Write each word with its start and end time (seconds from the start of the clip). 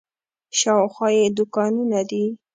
شاوخوا 0.59 1.07
یې 1.17 1.25
دوکانونه 1.37 1.99
دي. 2.09 2.25